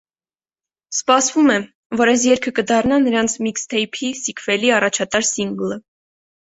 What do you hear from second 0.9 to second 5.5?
Սպասվում է, որ այս երգը կդառնա նրանց միքսթեյփի սիքվելի առաջատար